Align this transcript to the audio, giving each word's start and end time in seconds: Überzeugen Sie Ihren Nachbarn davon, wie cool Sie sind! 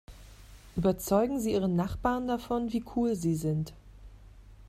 Überzeugen 0.77 1.39
Sie 1.39 1.51
Ihren 1.51 1.75
Nachbarn 1.75 2.27
davon, 2.27 2.73
wie 2.73 2.83
cool 2.95 3.15
Sie 3.15 3.35
sind! 3.35 3.71